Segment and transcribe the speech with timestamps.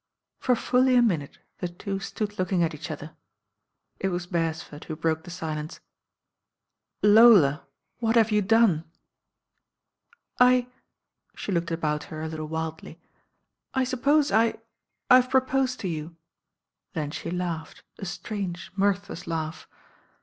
[0.39, 3.15] For fully a minute the two stood looking at each other.
[3.99, 5.79] It was Beresford who broke the silence.
[7.03, 7.67] "Lola,
[7.99, 8.83] what have you done?"
[10.39, 10.67] "^"
[11.35, 12.99] she looked about her a little wildly.
[13.75, 14.57] "I suppose I—
[15.11, 16.15] I've proposed to you."
[16.93, 19.67] Then' she laughed, a strange, mirthless laugh.